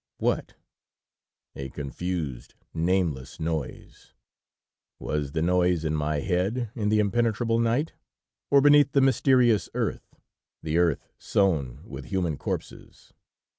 What? 0.17 0.55
A 1.55 1.69
confused, 1.69 2.55
nameless 2.73 3.39
noise. 3.39 4.15
Was 4.97 5.33
the 5.33 5.43
noise 5.43 5.85
in 5.85 5.93
my 5.93 6.21
head 6.21 6.71
in 6.73 6.89
the 6.89 6.97
impenetrable 6.97 7.59
night, 7.59 7.93
or 8.49 8.61
beneath 8.61 8.93
the 8.93 9.01
mysterious 9.01 9.69
earth, 9.75 10.15
the 10.63 10.79
earth 10.79 11.07
sown 11.19 11.81
with 11.85 12.05
human 12.05 12.35
corpses? 12.37 13.13